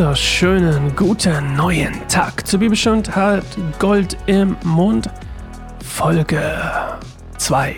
wunderschönen 0.00 0.96
guten 0.96 1.56
neuen 1.56 1.92
Tag 2.08 2.46
zu 2.46 2.58
Bibelstunde 2.58 3.14
hat 3.14 3.44
Gold 3.78 4.16
im 4.24 4.56
Mund. 4.64 5.10
Folge 5.84 6.40
2. 7.36 7.76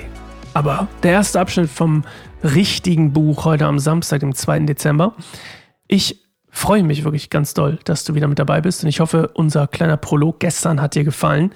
Aber 0.55 0.87
der 1.03 1.11
erste 1.11 1.41
Abschnitt 1.41 1.69
vom 1.69 2.05
richtigen 2.45 3.13
Buch 3.13 3.45
heute 3.45 3.67
am 3.67 3.81
Samstag, 3.81 4.21
dem 4.21 4.37
2. 4.37 4.61
Dezember. 4.61 5.17
Ich 5.89 6.23
freue 6.49 6.85
mich 6.85 7.03
wirklich 7.03 7.29
ganz 7.29 7.55
doll, 7.55 7.81
dass 7.83 8.05
du 8.05 8.15
wieder 8.15 8.29
mit 8.29 8.39
dabei 8.39 8.61
bist 8.61 8.85
und 8.85 8.89
ich 8.89 9.01
hoffe, 9.01 9.33
unser 9.35 9.67
kleiner 9.67 9.97
Prolog 9.97 10.39
gestern 10.39 10.81
hat 10.81 10.95
dir 10.95 11.03
gefallen 11.03 11.51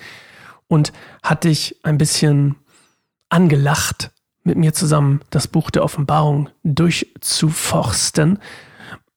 und 0.66 0.92
hat 1.22 1.44
dich 1.44 1.78
ein 1.84 1.96
bisschen 1.96 2.56
angelacht, 3.28 4.10
mit 4.42 4.58
mir 4.58 4.72
zusammen 4.72 5.20
das 5.30 5.46
Buch 5.46 5.70
der 5.70 5.84
Offenbarung 5.84 6.50
durchzuforsten. 6.64 8.40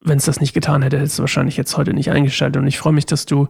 Wenn 0.01 0.17
es 0.17 0.25
das 0.25 0.39
nicht 0.39 0.53
getan 0.53 0.81
hätte, 0.81 0.97
hättest 0.97 1.19
du 1.19 1.23
wahrscheinlich 1.23 1.57
jetzt 1.57 1.75
heute 1.77 1.93
nicht 1.93 2.11
eingeschaltet. 2.11 2.61
Und 2.61 2.67
ich 2.67 2.79
freue 2.79 2.93
mich, 2.93 3.05
dass 3.05 3.25
du 3.25 3.49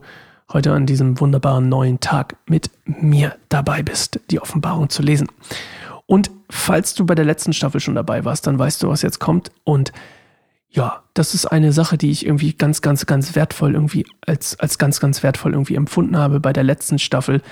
heute 0.52 0.72
an 0.72 0.86
diesem 0.86 1.20
wunderbaren 1.20 1.68
neuen 1.68 2.00
Tag 2.00 2.36
mit 2.46 2.70
mir 2.84 3.36
dabei 3.48 3.82
bist, 3.82 4.20
die 4.30 4.40
Offenbarung 4.40 4.88
zu 4.88 5.02
lesen. 5.02 5.28
Und 6.06 6.30
falls 6.48 6.94
du 6.94 7.06
bei 7.06 7.14
der 7.14 7.24
letzten 7.24 7.52
Staffel 7.52 7.80
schon 7.80 7.94
dabei 7.94 8.24
warst, 8.24 8.46
dann 8.46 8.58
weißt 8.58 8.82
du, 8.82 8.88
was 8.88 9.02
jetzt 9.02 9.20
kommt. 9.20 9.52
Und 9.62 9.92
ja, 10.68 11.02
das 11.14 11.34
ist 11.34 11.46
eine 11.46 11.72
Sache, 11.72 11.98
die 11.98 12.10
ich 12.10 12.26
irgendwie 12.26 12.52
ganz, 12.52 12.82
ganz, 12.82 13.06
ganz 13.06 13.34
wertvoll 13.36 13.74
irgendwie 13.74 14.06
als, 14.26 14.58
als 14.58 14.78
ganz, 14.78 14.98
ganz 15.00 15.22
wertvoll 15.22 15.52
irgendwie 15.52 15.76
empfunden 15.76 16.16
habe 16.16 16.40
bei 16.40 16.52
der 16.52 16.64
letzten 16.64 16.98
Staffel. 16.98 17.42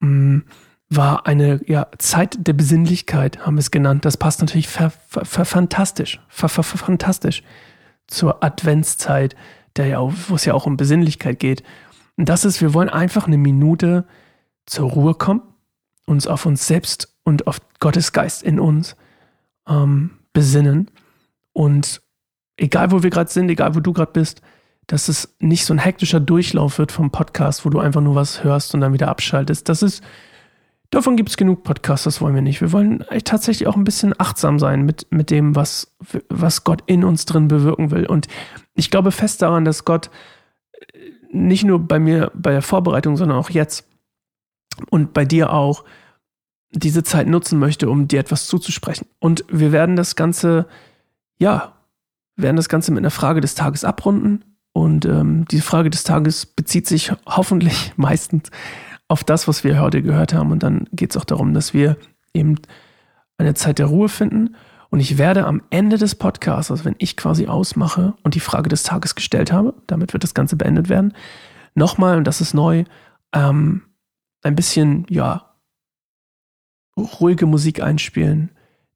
Mh, 0.00 0.42
war 0.90 1.26
eine 1.26 1.60
ja, 1.66 1.86
Zeit 1.98 2.38
der 2.46 2.54
Besinnlichkeit, 2.54 3.40
haben 3.40 3.56
wir 3.56 3.60
es 3.60 3.70
genannt. 3.70 4.04
Das 4.04 4.16
passt 4.16 4.40
natürlich 4.40 4.68
ver, 4.68 4.90
ver, 4.90 5.24
ver, 5.24 5.44
fantastisch, 5.44 6.20
fantastisch 6.28 7.42
zur 8.08 8.42
Adventszeit, 8.42 9.36
der 9.76 9.86
ja, 9.86 10.00
wo 10.00 10.34
es 10.34 10.44
ja 10.44 10.54
auch 10.54 10.66
um 10.66 10.76
Besinnlichkeit 10.76 11.38
geht. 11.38 11.62
Und 12.16 12.28
das 12.28 12.44
ist, 12.44 12.60
wir 12.60 12.74
wollen 12.74 12.88
einfach 12.88 13.26
eine 13.26 13.38
Minute 13.38 14.04
zur 14.66 14.90
Ruhe 14.90 15.14
kommen, 15.14 15.42
uns 16.06 16.26
auf 16.26 16.46
uns 16.46 16.66
selbst 16.66 17.14
und 17.22 17.46
auf 17.46 17.60
Gottes 17.78 18.12
Geist 18.12 18.42
in 18.42 18.58
uns 18.58 18.96
ähm, 19.68 20.10
besinnen. 20.32 20.90
Und 21.52 22.02
egal, 22.56 22.90
wo 22.90 23.02
wir 23.02 23.10
gerade 23.10 23.30
sind, 23.30 23.48
egal, 23.50 23.74
wo 23.74 23.80
du 23.80 23.92
gerade 23.92 24.12
bist, 24.12 24.42
dass 24.88 25.08
es 25.08 25.36
nicht 25.38 25.64
so 25.64 25.74
ein 25.74 25.78
hektischer 25.78 26.18
Durchlauf 26.18 26.78
wird 26.78 26.92
vom 26.92 27.10
Podcast, 27.10 27.64
wo 27.64 27.70
du 27.70 27.78
einfach 27.78 28.00
nur 28.00 28.14
was 28.14 28.42
hörst 28.42 28.74
und 28.74 28.80
dann 28.80 28.94
wieder 28.94 29.08
abschaltest. 29.08 29.68
Das 29.68 29.82
ist 29.82 30.02
Davon 30.90 31.16
gibt 31.16 31.28
es 31.28 31.36
genug 31.36 31.64
Podcasts, 31.64 32.04
das 32.04 32.20
wollen 32.22 32.34
wir 32.34 32.42
nicht. 32.42 32.62
Wir 32.62 32.72
wollen 32.72 33.04
tatsächlich 33.24 33.68
auch 33.68 33.76
ein 33.76 33.84
bisschen 33.84 34.14
achtsam 34.18 34.58
sein 34.58 34.82
mit, 34.82 35.06
mit 35.10 35.30
dem, 35.30 35.54
was, 35.54 35.94
was 36.30 36.64
Gott 36.64 36.82
in 36.86 37.04
uns 37.04 37.26
drin 37.26 37.48
bewirken 37.48 37.90
will. 37.90 38.06
Und 38.06 38.26
ich 38.74 38.90
glaube 38.90 39.12
fest 39.12 39.42
daran, 39.42 39.66
dass 39.66 39.84
Gott 39.84 40.10
äh, 40.72 40.86
nicht 41.30 41.64
nur 41.64 41.78
bei 41.78 41.98
mir 41.98 42.32
bei 42.34 42.52
der 42.52 42.62
Vorbereitung, 42.62 43.18
sondern 43.18 43.36
auch 43.36 43.50
jetzt 43.50 43.86
und 44.90 45.12
bei 45.12 45.26
dir 45.26 45.52
auch 45.52 45.84
diese 46.70 47.02
Zeit 47.02 47.26
nutzen 47.26 47.58
möchte, 47.58 47.90
um 47.90 48.08
dir 48.08 48.20
etwas 48.20 48.46
zuzusprechen. 48.46 49.06
Und 49.18 49.44
wir 49.48 49.72
werden 49.72 49.96
das 49.96 50.16
Ganze, 50.16 50.66
ja, 51.38 51.74
werden 52.36 52.56
das 52.56 52.68
Ganze 52.68 52.92
mit 52.92 52.98
einer 52.98 53.10
Frage 53.10 53.40
des 53.40 53.54
Tages 53.54 53.84
abrunden. 53.84 54.44
Und 54.72 55.04
ähm, 55.04 55.44
die 55.50 55.60
Frage 55.60 55.90
des 55.90 56.04
Tages 56.04 56.46
bezieht 56.46 56.86
sich 56.86 57.12
hoffentlich 57.26 57.92
meistens 57.96 58.50
auf 59.08 59.24
das, 59.24 59.48
was 59.48 59.64
wir 59.64 59.80
heute 59.80 60.02
gehört 60.02 60.34
haben. 60.34 60.52
Und 60.52 60.62
dann 60.62 60.86
geht 60.92 61.10
es 61.10 61.16
auch 61.16 61.24
darum, 61.24 61.54
dass 61.54 61.74
wir 61.74 61.96
eben 62.34 62.56
eine 63.38 63.54
Zeit 63.54 63.78
der 63.78 63.86
Ruhe 63.86 64.08
finden. 64.08 64.54
Und 64.90 65.00
ich 65.00 65.18
werde 65.18 65.46
am 65.46 65.62
Ende 65.70 65.98
des 65.98 66.14
Podcasts, 66.14 66.70
also 66.70 66.84
wenn 66.84 66.96
ich 66.98 67.16
quasi 67.16 67.46
ausmache 67.46 68.14
und 68.22 68.34
die 68.34 68.40
Frage 68.40 68.68
des 68.68 68.82
Tages 68.82 69.14
gestellt 69.14 69.52
habe, 69.52 69.74
damit 69.86 70.12
wird 70.12 70.24
das 70.24 70.34
Ganze 70.34 70.56
beendet 70.56 70.88
werden, 70.88 71.14
nochmal, 71.74 72.16
und 72.16 72.24
das 72.24 72.40
ist 72.40 72.54
neu, 72.54 72.84
ähm, 73.34 73.82
ein 74.42 74.54
bisschen, 74.54 75.06
ja, 75.10 75.54
ruhige 76.96 77.46
Musik 77.46 77.82
einspielen, 77.82 78.50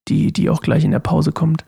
die, 0.08 0.32
die 0.32 0.50
auch 0.50 0.62
gleich 0.62 0.84
in 0.84 0.90
der 0.90 0.98
Pause 0.98 1.32
kommt. 1.32 1.64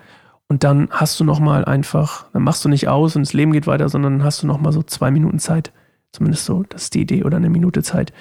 Und 0.48 0.64
dann 0.64 0.88
hast 0.90 1.18
du 1.20 1.24
nochmal 1.24 1.64
einfach, 1.64 2.26
dann 2.32 2.42
machst 2.42 2.64
du 2.64 2.68
nicht 2.68 2.88
aus 2.88 3.16
und 3.16 3.22
das 3.22 3.32
Leben 3.32 3.52
geht 3.52 3.66
weiter, 3.66 3.88
sondern 3.88 4.24
hast 4.24 4.42
du 4.42 4.46
nochmal 4.46 4.72
so 4.72 4.82
zwei 4.82 5.10
Minuten 5.10 5.38
Zeit, 5.38 5.72
zumindest 6.14 6.44
so, 6.44 6.62
das 6.68 6.84
ist 6.84 6.94
die 6.94 7.02
Idee, 7.02 7.24
oder 7.24 7.36
eine 7.36 7.50
Minute 7.50 7.82
Zeit, 7.82 8.12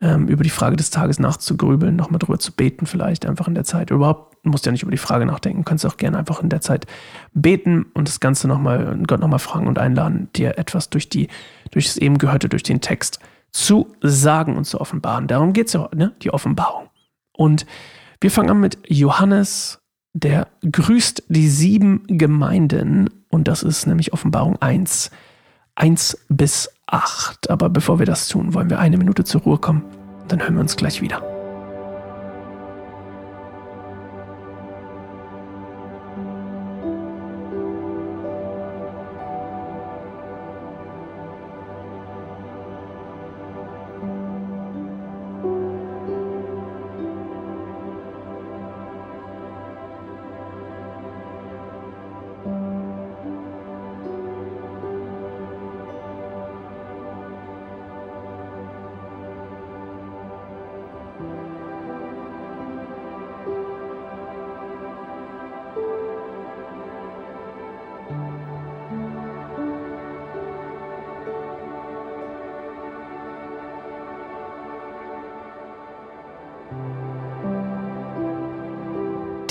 ähm, 0.00 0.28
über 0.28 0.44
die 0.44 0.50
Frage 0.50 0.76
des 0.76 0.90
Tages 0.90 1.18
nachzugrübeln, 1.18 1.96
nochmal 1.96 2.18
drüber 2.18 2.38
zu 2.38 2.52
beten, 2.52 2.86
vielleicht 2.86 3.26
einfach 3.26 3.48
in 3.48 3.54
der 3.54 3.64
Zeit. 3.64 3.90
Überhaupt 3.90 4.46
musst 4.46 4.64
du 4.64 4.68
ja 4.68 4.72
nicht 4.72 4.82
über 4.82 4.92
die 4.92 4.98
Frage 4.98 5.26
nachdenken, 5.26 5.64
kannst 5.64 5.84
auch 5.84 5.96
gerne 5.96 6.18
einfach 6.18 6.40
in 6.40 6.48
der 6.48 6.60
Zeit 6.60 6.86
beten 7.34 7.86
und 7.94 8.06
das 8.06 8.20
Ganze 8.20 8.46
nochmal, 8.46 8.98
Gott 9.06 9.20
nochmal 9.20 9.40
fragen 9.40 9.66
und 9.66 9.78
einladen, 9.78 10.28
dir 10.36 10.58
etwas 10.58 10.90
durch 10.90 11.08
die, 11.08 11.28
durch 11.72 11.86
das 11.86 11.96
eben 11.96 12.18
Gehörte, 12.18 12.48
durch 12.48 12.62
den 12.62 12.80
Text 12.80 13.18
zu 13.50 13.94
sagen 14.00 14.56
und 14.56 14.64
zu 14.64 14.80
offenbaren. 14.80 15.26
Darum 15.26 15.52
geht 15.52 15.68
es 15.68 15.72
ja 15.72 15.88
ne? 15.94 16.12
die 16.22 16.32
Offenbarung. 16.32 16.88
Und 17.32 17.66
wir 18.20 18.30
fangen 18.30 18.50
an 18.50 18.60
mit 18.60 18.78
Johannes, 18.86 19.80
der 20.12 20.48
grüßt 20.70 21.24
die 21.28 21.48
sieben 21.48 22.04
Gemeinden 22.06 23.10
und 23.28 23.48
das 23.48 23.62
ist 23.62 23.86
nämlich 23.86 24.12
Offenbarung 24.12 24.60
1, 24.60 25.10
1 25.74 26.26
bis 26.28 26.70
8. 26.88 27.50
Aber 27.50 27.68
bevor 27.68 27.98
wir 27.98 28.06
das 28.06 28.28
tun, 28.28 28.54
wollen 28.54 28.70
wir 28.70 28.78
eine 28.78 28.98
Minute 28.98 29.24
zur 29.24 29.42
Ruhe 29.42 29.58
kommen. 29.58 29.84
Dann 30.28 30.40
hören 30.40 30.54
wir 30.54 30.60
uns 30.60 30.76
gleich 30.76 31.00
wieder. 31.00 31.37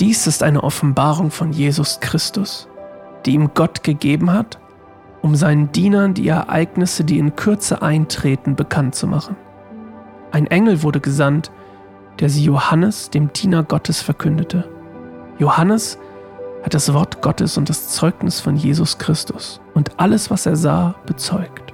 Dies 0.00 0.26
ist 0.26 0.42
eine 0.42 0.62
Offenbarung 0.62 1.30
von 1.30 1.52
Jesus 1.52 1.98
Christus, 2.00 2.68
die 3.26 3.32
ihm 3.34 3.50
Gott 3.54 3.82
gegeben 3.82 4.32
hat, 4.32 4.58
um 5.22 5.34
seinen 5.34 5.72
Dienern 5.72 6.14
die 6.14 6.28
Ereignisse, 6.28 7.04
die 7.04 7.18
in 7.18 7.34
Kürze 7.34 7.82
eintreten, 7.82 8.54
bekannt 8.54 8.94
zu 8.94 9.08
machen. 9.08 9.36
Ein 10.30 10.46
Engel 10.46 10.82
wurde 10.82 11.00
gesandt, 11.00 11.50
der 12.20 12.28
sie 12.28 12.44
Johannes, 12.44 13.10
dem 13.10 13.32
Diener 13.32 13.62
Gottes, 13.62 14.00
verkündete. 14.00 14.68
Johannes 15.38 15.98
hat 16.62 16.74
das 16.74 16.92
Wort 16.92 17.22
Gottes 17.22 17.56
und 17.56 17.68
das 17.68 17.88
Zeugnis 17.88 18.40
von 18.40 18.56
Jesus 18.56 18.98
Christus 18.98 19.60
und 19.74 19.98
alles, 19.98 20.30
was 20.30 20.46
er 20.46 20.56
sah, 20.56 20.94
bezeugt. 21.06 21.72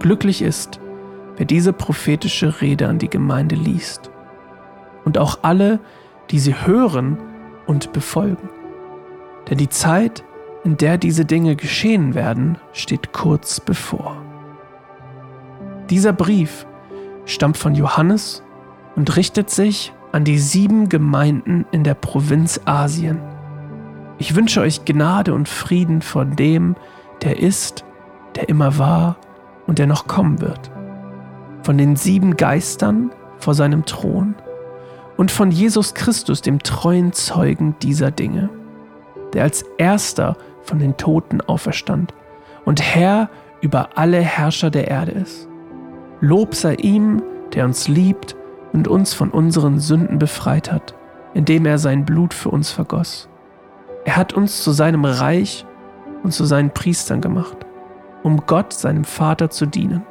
Glücklich 0.00 0.42
ist, 0.42 0.80
wer 1.36 1.46
diese 1.46 1.72
prophetische 1.72 2.60
Rede 2.60 2.88
an 2.88 2.98
die 2.98 3.10
Gemeinde 3.10 3.54
liest. 3.54 4.07
Und 5.08 5.16
auch 5.16 5.38
alle, 5.40 5.80
die 6.28 6.38
sie 6.38 6.54
hören 6.66 7.16
und 7.66 7.94
befolgen. 7.94 8.50
Denn 9.48 9.56
die 9.56 9.70
Zeit, 9.70 10.22
in 10.64 10.76
der 10.76 10.98
diese 10.98 11.24
Dinge 11.24 11.56
geschehen 11.56 12.12
werden, 12.12 12.58
steht 12.74 13.14
kurz 13.14 13.58
bevor. 13.58 14.18
Dieser 15.88 16.12
Brief 16.12 16.66
stammt 17.24 17.56
von 17.56 17.74
Johannes 17.74 18.42
und 18.96 19.16
richtet 19.16 19.48
sich 19.48 19.94
an 20.12 20.24
die 20.24 20.38
sieben 20.38 20.90
Gemeinden 20.90 21.64
in 21.70 21.84
der 21.84 21.94
Provinz 21.94 22.60
Asien. 22.66 23.18
Ich 24.18 24.36
wünsche 24.36 24.60
euch 24.60 24.84
Gnade 24.84 25.32
und 25.32 25.48
Frieden 25.48 26.02
von 26.02 26.36
dem, 26.36 26.76
der 27.22 27.38
ist, 27.38 27.82
der 28.36 28.50
immer 28.50 28.76
war 28.76 29.16
und 29.66 29.78
der 29.78 29.86
noch 29.86 30.06
kommen 30.06 30.42
wird. 30.42 30.70
Von 31.62 31.78
den 31.78 31.96
sieben 31.96 32.36
Geistern 32.36 33.10
vor 33.38 33.54
seinem 33.54 33.86
Thron 33.86 34.34
und 35.18 35.30
von 35.30 35.50
Jesus 35.50 35.92
Christus, 35.92 36.40
dem 36.40 36.62
treuen 36.62 37.12
Zeugen 37.12 37.76
dieser 37.82 38.10
Dinge, 38.10 38.48
der 39.34 39.42
als 39.42 39.66
erster 39.76 40.38
von 40.62 40.78
den 40.78 40.96
Toten 40.96 41.42
auferstand 41.42 42.14
und 42.64 42.80
Herr 42.80 43.28
über 43.60 43.90
alle 43.98 44.20
Herrscher 44.20 44.70
der 44.70 44.88
Erde 44.88 45.12
ist. 45.12 45.46
Lob 46.20 46.54
sei 46.54 46.74
ihm, 46.76 47.22
der 47.52 47.66
uns 47.66 47.86
liebt 47.88 48.34
und 48.72 48.88
uns 48.88 49.12
von 49.12 49.30
unseren 49.30 49.78
Sünden 49.78 50.18
befreit 50.18 50.72
hat, 50.72 50.94
indem 51.34 51.66
er 51.66 51.76
sein 51.76 52.06
Blut 52.06 52.32
für 52.32 52.48
uns 52.48 52.70
vergoss. 52.70 53.28
Er 54.06 54.16
hat 54.16 54.32
uns 54.32 54.62
zu 54.64 54.72
seinem 54.72 55.04
Reich 55.04 55.66
und 56.22 56.32
zu 56.32 56.46
seinen 56.46 56.70
Priestern 56.70 57.20
gemacht 57.20 57.66
um 58.22 58.44
Gott, 58.46 58.72
seinem 58.72 59.04
Vater, 59.04 59.50
zu 59.50 59.66
dienen. 59.66 60.02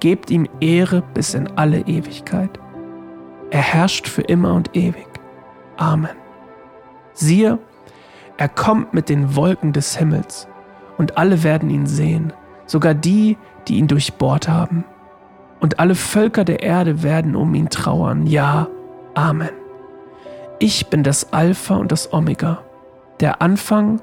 Gebt 0.00 0.30
ihm 0.30 0.48
Ehre 0.60 1.02
bis 1.14 1.34
in 1.34 1.46
alle 1.56 1.80
Ewigkeit. 1.80 2.58
Er 3.52 3.60
herrscht 3.60 4.08
für 4.08 4.22
immer 4.22 4.54
und 4.54 4.74
ewig. 4.74 5.06
Amen. 5.76 6.16
Siehe, 7.12 7.58
er 8.38 8.48
kommt 8.48 8.94
mit 8.94 9.10
den 9.10 9.36
Wolken 9.36 9.74
des 9.74 9.94
Himmels, 9.94 10.48
und 10.96 11.18
alle 11.18 11.42
werden 11.42 11.68
ihn 11.68 11.86
sehen, 11.86 12.32
sogar 12.64 12.94
die, 12.94 13.36
die 13.68 13.76
ihn 13.76 13.88
durchbohrt 13.88 14.48
haben. 14.48 14.84
Und 15.60 15.80
alle 15.80 15.94
Völker 15.94 16.44
der 16.44 16.62
Erde 16.62 17.02
werden 17.02 17.36
um 17.36 17.54
ihn 17.54 17.68
trauern. 17.68 18.26
Ja, 18.26 18.68
Amen. 19.14 19.50
Ich 20.58 20.86
bin 20.86 21.02
das 21.02 21.34
Alpha 21.34 21.76
und 21.76 21.92
das 21.92 22.10
Omega, 22.10 22.62
der 23.20 23.42
Anfang 23.42 24.00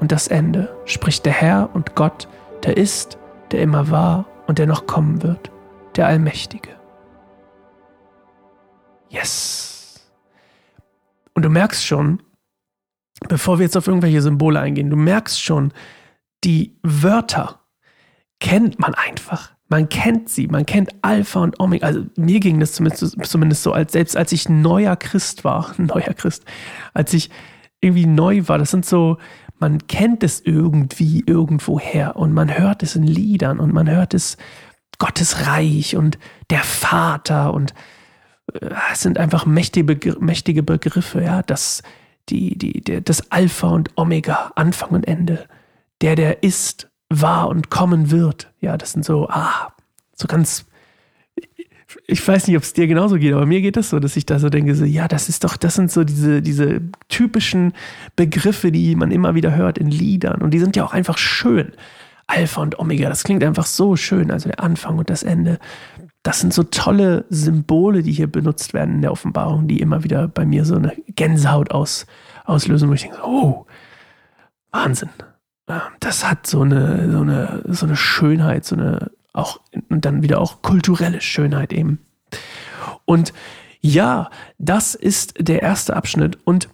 und 0.00 0.10
das 0.10 0.26
Ende, 0.26 0.74
spricht 0.86 1.26
der 1.26 1.34
Herr 1.34 1.68
und 1.74 1.96
Gott, 1.96 2.28
der 2.64 2.78
ist, 2.78 3.18
der 3.50 3.60
immer 3.60 3.90
war 3.90 4.24
und 4.46 4.58
der 4.58 4.66
noch 4.66 4.86
kommen 4.86 5.22
wird, 5.22 5.50
der 5.96 6.06
Allmächtige. 6.06 6.75
Yes. 9.08 10.06
Und 11.34 11.44
du 11.44 11.50
merkst 11.50 11.84
schon, 11.84 12.22
bevor 13.28 13.58
wir 13.58 13.64
jetzt 13.64 13.76
auf 13.76 13.86
irgendwelche 13.86 14.22
Symbole 14.22 14.60
eingehen, 14.60 14.90
du 14.90 14.96
merkst 14.96 15.42
schon, 15.42 15.72
die 16.44 16.78
Wörter 16.82 17.60
kennt 18.40 18.78
man 18.78 18.94
einfach. 18.94 19.54
Man 19.68 19.88
kennt 19.88 20.28
sie, 20.28 20.46
man 20.46 20.64
kennt 20.64 20.94
Alpha 21.02 21.40
und 21.40 21.58
Omega. 21.58 21.86
Also 21.86 22.06
mir 22.16 22.38
ging 22.38 22.60
das 22.60 22.72
zumindest, 22.72 23.16
zumindest 23.26 23.62
so, 23.62 23.72
als 23.72 23.92
selbst 23.92 24.16
als 24.16 24.30
ich 24.32 24.48
neuer 24.48 24.94
Christ 24.96 25.44
war, 25.44 25.74
neuer 25.78 26.14
Christ, 26.14 26.44
als 26.94 27.12
ich 27.14 27.30
irgendwie 27.80 28.06
neu 28.06 28.42
war, 28.46 28.58
das 28.58 28.70
sind 28.70 28.86
so, 28.86 29.18
man 29.58 29.86
kennt 29.86 30.22
es 30.22 30.40
irgendwie 30.40 31.24
irgendwoher 31.26 32.16
und 32.16 32.32
man 32.32 32.56
hört 32.56 32.82
es 32.82 32.94
in 32.94 33.02
Liedern 33.02 33.58
und 33.58 33.72
man 33.72 33.88
hört 33.90 34.14
es 34.14 34.36
Gottes 34.98 35.46
Reich 35.46 35.96
und 35.96 36.18
der 36.50 36.62
Vater 36.62 37.52
und 37.52 37.74
es 38.92 39.00
sind 39.00 39.18
einfach 39.18 39.46
mächtige, 39.46 40.16
mächtige 40.20 40.62
Begriffe, 40.62 41.22
ja, 41.22 41.42
das, 41.42 41.82
die, 42.28 42.56
die, 42.56 42.80
der, 42.80 43.00
das 43.00 43.30
Alpha 43.30 43.68
und 43.68 43.90
Omega, 43.96 44.52
Anfang 44.54 44.90
und 44.90 45.06
Ende, 45.06 45.46
der, 46.00 46.16
der 46.16 46.42
ist, 46.42 46.88
war 47.08 47.48
und 47.48 47.70
kommen 47.70 48.10
wird. 48.10 48.52
Ja, 48.60 48.76
das 48.76 48.92
sind 48.92 49.04
so, 49.04 49.28
ah, 49.28 49.72
so 50.14 50.26
ganz, 50.26 50.66
ich 52.06 52.26
weiß 52.26 52.46
nicht, 52.46 52.56
ob 52.56 52.62
es 52.62 52.72
dir 52.72 52.86
genauso 52.86 53.16
geht, 53.16 53.32
aber 53.32 53.46
mir 53.46 53.60
geht 53.60 53.76
das 53.76 53.90
so, 53.90 53.98
dass 53.98 54.16
ich 54.16 54.26
da 54.26 54.38
so 54.38 54.48
denke, 54.48 54.74
so, 54.74 54.84
ja, 54.84 55.08
das 55.08 55.28
ist 55.28 55.44
doch, 55.44 55.56
das 55.56 55.74
sind 55.74 55.90
so 55.90 56.04
diese, 56.04 56.42
diese 56.42 56.80
typischen 57.08 57.72
Begriffe, 58.16 58.72
die 58.72 58.94
man 58.96 59.10
immer 59.10 59.34
wieder 59.34 59.54
hört 59.54 59.78
in 59.78 59.90
Liedern 59.90 60.42
und 60.42 60.52
die 60.52 60.58
sind 60.58 60.76
ja 60.76 60.84
auch 60.84 60.92
einfach 60.92 61.18
schön. 61.18 61.72
Alpha 62.28 62.60
und 62.60 62.78
Omega, 62.80 63.08
das 63.08 63.22
klingt 63.22 63.44
einfach 63.44 63.66
so 63.66 63.94
schön, 63.94 64.32
also 64.32 64.48
der 64.48 64.60
Anfang 64.60 64.98
und 64.98 65.10
das 65.10 65.22
Ende. 65.22 65.60
Das 66.26 66.40
sind 66.40 66.52
so 66.52 66.64
tolle 66.64 67.24
Symbole, 67.30 68.02
die 68.02 68.10
hier 68.10 68.26
benutzt 68.26 68.74
werden 68.74 68.96
in 68.96 69.02
der 69.02 69.12
Offenbarung, 69.12 69.68
die 69.68 69.78
immer 69.78 70.02
wieder 70.02 70.26
bei 70.26 70.44
mir 70.44 70.64
so 70.64 70.74
eine 70.74 70.92
Gänsehaut 71.14 71.70
aus, 71.70 72.04
auslösen, 72.44 72.88
wo 72.88 72.94
ich 72.94 73.02
denke, 73.02 73.20
oh, 73.24 73.64
Wahnsinn. 74.72 75.10
Das 76.00 76.28
hat 76.28 76.48
so 76.48 76.62
eine, 76.62 77.12
so 77.12 77.20
eine, 77.20 77.62
so 77.68 77.86
eine 77.86 77.94
Schönheit, 77.94 78.64
so 78.64 78.74
eine 78.74 79.12
auch 79.34 79.60
und 79.88 80.04
dann 80.04 80.24
wieder 80.24 80.40
auch 80.40 80.62
kulturelle 80.62 81.20
Schönheit 81.20 81.72
eben. 81.72 82.00
Und 83.04 83.32
ja, 83.80 84.28
das 84.58 84.96
ist 84.96 85.34
der 85.38 85.62
erste 85.62 85.94
Abschnitt 85.94 86.40
und 86.42 86.68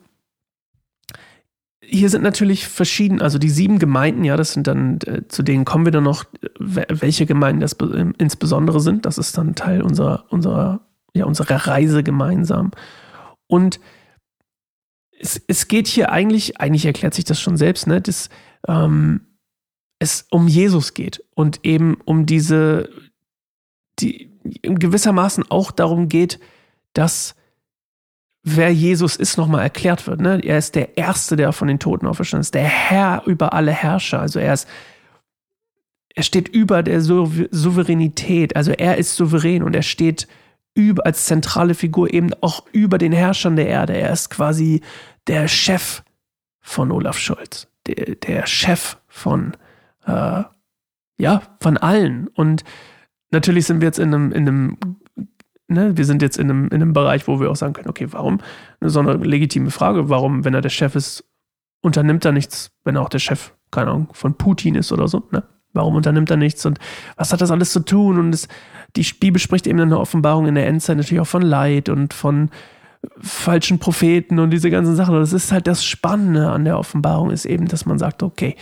hier 1.93 2.09
sind 2.09 2.23
natürlich 2.23 2.67
verschieden, 2.67 3.21
also 3.21 3.39
die 3.39 3.51
sieben 3.51 3.79
Gemeinden, 3.79 4.25
ja, 4.25 4.37
das 4.37 4.53
sind 4.53 4.67
dann, 4.67 4.99
äh, 5.07 5.29
zu 5.29 5.43
denen 5.43 5.65
kommen 5.65 5.85
wir 5.85 5.93
dann 5.93 6.05
noch, 6.05 6.25
welche 6.59 7.27
Gemeinden 7.27 7.61
das 7.61 7.77
insbesondere 8.19 8.81
sind. 8.81 9.05
Das 9.05 9.19
ist 9.19 9.37
dann 9.37 9.55
Teil 9.55 9.83
unserer, 9.83 10.25
unserer, 10.31 10.81
ja, 11.15 11.27
unserer 11.27 11.67
Reise 11.67 12.03
gemeinsam. 12.03 12.71
Und 13.47 13.79
es, 15.21 15.41
es 15.47 15.69
geht 15.69 15.87
hier 15.87 16.11
eigentlich, 16.11 16.61
eigentlich 16.61 16.87
erklärt 16.87 17.15
sich 17.15 17.25
das 17.25 17.41
schon 17.41 17.57
selbst, 17.57 17.87
ne, 17.87 18.01
dass 18.01 18.31
ähm, 18.67 19.27
es 19.99 20.27
um 20.31 20.49
Jesus 20.49 20.95
geht 20.95 21.23
und 21.35 21.61
eben 21.63 21.99
um 22.05 22.27
diese, 22.27 22.89
die 24.01 24.33
gewissermaßen 24.63 25.45
auch 25.51 25.71
darum 25.71 26.09
geht, 26.09 26.41
dass 26.95 27.37
wer 28.43 28.73
Jesus 28.73 29.17
ist, 29.17 29.37
nochmal 29.37 29.63
erklärt 29.63 30.07
wird. 30.07 30.21
Ne? 30.21 30.41
Er 30.43 30.59
ist 30.59 30.75
der 30.75 30.97
Erste, 30.97 31.37
der 31.37 31.53
von 31.53 31.69
den 31.69 31.79
Toten 31.79 32.07
auferstanden 32.07 32.43
ist, 32.43 32.55
der 32.55 32.65
Herr 32.65 33.23
über 33.27 33.53
alle 33.53 33.73
Herrscher. 33.73 34.21
Also 34.21 34.39
er 34.39 34.55
ist, 34.55 34.69
er 36.15 36.23
steht 36.23 36.49
über 36.49 36.83
der 36.83 37.01
Souveränität. 37.01 38.57
Also 38.57 38.73
er 38.73 38.99
ist 38.99 39.17
souverän 39.17 39.63
und 39.63 39.75
er 39.75 39.83
steht 39.83 40.27
über, 40.75 41.07
als 41.07 41.27
zentrale 41.27 41.75
Figur 41.75 42.13
eben 42.13 42.33
auch 42.41 42.65
über 42.73 42.99
den 42.99 43.13
Herrschern 43.13 43.57
der 43.57 43.69
Erde. 43.69 43.95
Er 43.95 44.13
ist 44.13 44.31
quasi 44.31 44.81
der 45.27 45.47
Chef 45.49 46.03
von 46.61 46.91
Olaf 46.91 47.19
Scholz, 47.19 47.69
der, 47.87 48.17
der 48.17 48.47
Chef 48.47 48.97
von, 49.07 49.53
äh, 50.07 50.43
ja, 51.19 51.43
von 51.61 51.77
allen. 51.77 52.29
Und 52.29 52.65
natürlich 53.31 53.67
sind 53.67 53.81
wir 53.81 53.89
jetzt 53.89 53.99
in 53.99 54.15
einem, 54.15 54.33
in 54.33 54.49
einem 54.49 54.79
ne, 55.69 55.97
wir 55.97 56.05
sind 56.05 56.23
jetzt 56.23 56.39
in 56.39 56.51
einem, 56.51 56.65
in 56.67 56.75
einem 56.75 56.93
Bereich, 56.93 57.27
wo 57.29 57.41
wir 57.41 57.51
auch 57.51 57.57
sagen 57.57 57.73
können, 57.73 57.89
okay, 57.89 58.09
warum? 58.11 58.39
So 58.81 59.01
eine 59.01 59.15
legitime 59.15 59.71
Frage, 59.71 60.09
warum, 60.09 60.45
wenn 60.45 60.55
er 60.55 60.61
der 60.61 60.71
Chef 60.71 60.95
ist, 60.95 61.25
unternimmt 61.83 62.25
er 62.25 62.33
nichts, 62.33 62.71
wenn 62.85 62.97
er 62.97 63.03
auch 63.03 63.09
der 63.09 63.19
Chef, 63.19 63.53
keine 63.71 63.91
Ahnung, 63.91 64.09
von 64.13 64.35
Putin 64.35 64.75
ist 64.75 64.93
oder 64.93 65.09
so, 65.09 65.23
ne? 65.31 65.43
Warum 65.75 65.97
unternimmt 65.97 66.31
er 66.31 66.37
nichts 66.37 66.67
und 66.67 66.79
was 67.17 67.33
hat 67.33 67.41
das 67.41 67.51
alles 67.51 67.73
zu 67.73 67.81
tun? 67.81 68.19
Und 68.19 68.35
es, 68.35 68.47
die 68.95 69.07
Bibel 69.19 69.41
spricht 69.41 69.67
eben 69.67 69.79
in 69.79 69.89
der 69.89 70.01
Offenbarung 70.01 70.47
in 70.47 70.55
der 70.55 70.67
Endzeit 70.67 70.99
natürlich 70.99 71.23
auch 71.23 71.27
von 71.27 71.41
Leid 71.41 71.89
und 71.89 72.13
von 72.13 72.51
falschen 73.19 73.79
Propheten 73.79 74.39
und 74.39 74.51
diese 74.51 74.71
ganzen 74.71 74.97
Sachen. 74.97 75.15
Das 75.15 75.33
ist 75.33 75.51
halt 75.51 75.67
das 75.67 75.83
Spannende 75.85 76.51
an 76.51 76.65
der 76.65 76.79
Offenbarung, 76.79 77.31
ist 77.31 77.47
eben, 77.47 77.69
dass 77.69 77.87
man 77.87 77.99
sagt, 77.99 78.23
okay, 78.23 78.57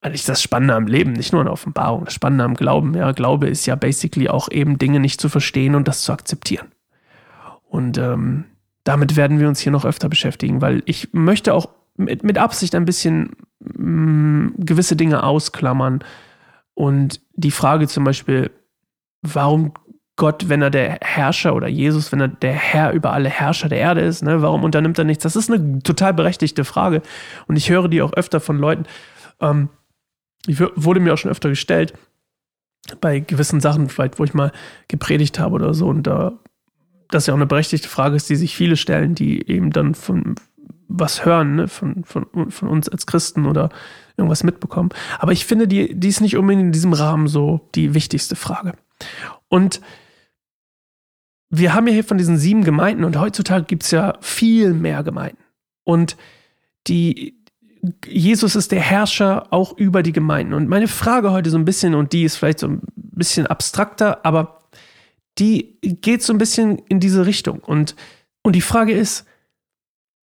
eigentlich 0.00 0.24
das 0.24 0.42
Spannende 0.42 0.74
am 0.74 0.86
Leben, 0.86 1.12
nicht 1.12 1.32
nur 1.32 1.42
eine 1.42 1.52
Offenbarung, 1.52 2.04
das 2.06 2.14
Spannende 2.14 2.44
am 2.44 2.54
Glauben. 2.54 2.94
Ja, 2.94 3.12
Glaube 3.12 3.48
ist 3.48 3.66
ja 3.66 3.74
basically 3.74 4.28
auch 4.28 4.50
eben 4.50 4.78
Dinge 4.78 4.98
nicht 5.00 5.20
zu 5.20 5.28
verstehen 5.28 5.74
und 5.74 5.88
das 5.88 6.02
zu 6.02 6.12
akzeptieren. 6.12 6.68
Und 7.68 7.98
ähm, 7.98 8.44
damit 8.84 9.16
werden 9.16 9.38
wir 9.38 9.48
uns 9.48 9.60
hier 9.60 9.72
noch 9.72 9.84
öfter 9.84 10.08
beschäftigen, 10.08 10.62
weil 10.62 10.82
ich 10.86 11.12
möchte 11.12 11.52
auch 11.54 11.68
mit, 11.96 12.24
mit 12.24 12.38
Absicht 12.38 12.74
ein 12.74 12.86
bisschen 12.86 13.36
mh, 13.60 13.84
mm, 13.84 14.54
gewisse 14.58 14.96
Dinge 14.96 15.22
ausklammern. 15.22 16.02
Und 16.74 17.20
die 17.34 17.50
Frage 17.50 17.86
zum 17.86 18.04
Beispiel, 18.04 18.50
warum 19.20 19.74
Gott, 20.16 20.48
wenn 20.48 20.62
er 20.62 20.70
der 20.70 20.98
Herrscher 21.02 21.54
oder 21.54 21.68
Jesus, 21.68 22.10
wenn 22.10 22.20
er 22.20 22.28
der 22.28 22.52
Herr 22.52 22.92
über 22.92 23.12
alle 23.12 23.28
Herrscher 23.28 23.68
der 23.68 23.78
Erde 23.78 24.00
ist, 24.00 24.22
ne, 24.22 24.42
warum 24.42 24.64
unternimmt 24.64 24.98
er 24.98 25.04
nichts? 25.04 25.22
Das 25.22 25.36
ist 25.36 25.50
eine 25.50 25.82
total 25.82 26.14
berechtigte 26.14 26.64
Frage. 26.64 27.02
Und 27.46 27.56
ich 27.56 27.70
höre 27.70 27.88
die 27.88 28.02
auch 28.02 28.12
öfter 28.14 28.40
von 28.40 28.58
Leuten. 28.58 28.84
Ähm, 29.40 29.68
die 30.46 30.58
wurde 30.58 31.00
mir 31.00 31.14
auch 31.14 31.18
schon 31.18 31.30
öfter 31.30 31.48
gestellt, 31.48 31.94
bei 33.00 33.20
gewissen 33.20 33.60
Sachen, 33.60 33.88
vielleicht, 33.88 34.18
wo 34.18 34.24
ich 34.24 34.34
mal 34.34 34.52
gepredigt 34.88 35.38
habe 35.38 35.54
oder 35.54 35.74
so. 35.74 35.86
Und 35.86 36.04
da, 36.06 36.38
das 37.10 37.26
ja 37.26 37.34
auch 37.34 37.38
eine 37.38 37.46
berechtigte 37.46 37.88
Frage 37.88 38.16
ist, 38.16 38.30
die 38.30 38.36
sich 38.36 38.56
viele 38.56 38.76
stellen, 38.76 39.14
die 39.14 39.48
eben 39.48 39.70
dann 39.70 39.94
von 39.94 40.34
was 40.88 41.24
hören, 41.24 41.56
ne? 41.56 41.68
von, 41.68 42.04
von, 42.04 42.50
von 42.50 42.68
uns 42.68 42.88
als 42.88 43.06
Christen 43.06 43.46
oder 43.46 43.70
irgendwas 44.16 44.42
mitbekommen. 44.42 44.90
Aber 45.18 45.32
ich 45.32 45.46
finde, 45.46 45.68
die, 45.68 45.94
die 45.94 46.08
ist 46.08 46.20
nicht 46.20 46.36
unbedingt 46.36 46.64
in 46.64 46.72
diesem 46.72 46.92
Rahmen 46.92 47.28
so 47.28 47.68
die 47.74 47.94
wichtigste 47.94 48.34
Frage. 48.34 48.74
Und 49.48 49.80
wir 51.48 51.74
haben 51.74 51.86
ja 51.86 51.94
hier 51.94 52.04
von 52.04 52.18
diesen 52.18 52.38
sieben 52.38 52.64
Gemeinden 52.64 53.04
und 53.04 53.18
heutzutage 53.18 53.64
gibt 53.64 53.84
es 53.84 53.90
ja 53.90 54.16
viel 54.20 54.72
mehr 54.72 55.02
Gemeinden. 55.02 55.42
Und 55.84 56.16
die, 56.86 57.39
Jesus 58.06 58.56
ist 58.56 58.72
der 58.72 58.80
Herrscher 58.80 59.52
auch 59.52 59.76
über 59.76 60.02
die 60.02 60.12
Gemeinden. 60.12 60.52
Und 60.52 60.68
meine 60.68 60.88
Frage 60.88 61.30
heute 61.32 61.50
so 61.50 61.58
ein 61.58 61.64
bisschen, 61.64 61.94
und 61.94 62.12
die 62.12 62.24
ist 62.24 62.36
vielleicht 62.36 62.58
so 62.58 62.68
ein 62.68 62.82
bisschen 62.94 63.46
abstrakter, 63.46 64.24
aber 64.24 64.60
die 65.38 65.78
geht 65.80 66.22
so 66.22 66.32
ein 66.32 66.38
bisschen 66.38 66.78
in 66.78 67.00
diese 67.00 67.24
Richtung. 67.24 67.60
Und, 67.60 67.96
und 68.42 68.54
die 68.54 68.60
Frage 68.60 68.92
ist, 68.92 69.26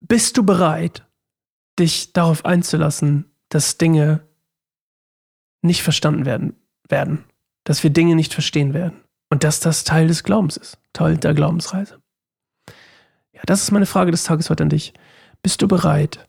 bist 0.01 0.37
du 0.37 0.43
bereit, 0.43 1.05
dich 1.79 2.13
darauf 2.13 2.45
einzulassen, 2.45 3.25
dass 3.49 3.77
Dinge 3.77 4.21
nicht 5.61 5.83
verstanden 5.83 6.25
werden, 6.25 6.55
werden, 6.89 7.23
dass 7.63 7.83
wir 7.83 7.89
Dinge 7.89 8.15
nicht 8.15 8.33
verstehen 8.33 8.73
werden 8.73 9.01
und 9.29 9.43
dass 9.43 9.59
das 9.59 9.83
Teil 9.83 10.07
des 10.07 10.23
Glaubens 10.23 10.57
ist, 10.57 10.77
Teil 10.93 11.17
der 11.17 11.33
Glaubensreise? 11.33 12.01
Ja, 13.33 13.41
das 13.45 13.63
ist 13.63 13.71
meine 13.71 13.85
Frage 13.85 14.11
des 14.11 14.23
Tages 14.23 14.49
heute 14.49 14.63
an 14.63 14.69
dich. 14.69 14.93
Bist 15.43 15.61
du 15.61 15.67
bereit, 15.67 16.27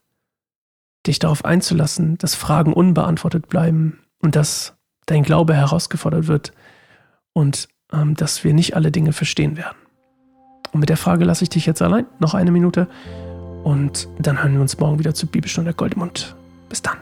dich 1.08 1.18
darauf 1.18 1.44
einzulassen, 1.44 2.16
dass 2.18 2.34
Fragen 2.34 2.72
unbeantwortet 2.72 3.48
bleiben 3.48 3.98
und 4.20 4.36
dass 4.36 4.74
dein 5.06 5.22
Glaube 5.22 5.54
herausgefordert 5.54 6.26
wird 6.28 6.52
und 7.32 7.68
ähm, 7.92 8.14
dass 8.14 8.44
wir 8.44 8.54
nicht 8.54 8.76
alle 8.76 8.92
Dinge 8.92 9.12
verstehen 9.12 9.56
werden. 9.56 9.76
Und 10.72 10.80
mit 10.80 10.88
der 10.90 10.96
Frage 10.96 11.24
lasse 11.24 11.44
ich 11.44 11.50
dich 11.50 11.66
jetzt 11.66 11.82
allein, 11.82 12.06
noch 12.20 12.34
eine 12.34 12.50
Minute, 12.50 12.88
und 13.64 14.08
dann 14.18 14.42
hören 14.42 14.54
wir 14.54 14.60
uns 14.60 14.78
morgen 14.78 14.98
wieder 14.98 15.14
zur 15.14 15.28
Bibelstunde 15.28 15.74
Goldmund. 15.74 16.36
Bis 16.68 16.80
dann. 16.82 16.96